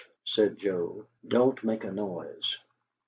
said 0.25 0.57
Joe. 0.57 1.05
"Don't 1.27 1.63
make 1.63 1.83
a 1.83 1.91
noise!" 1.91 2.57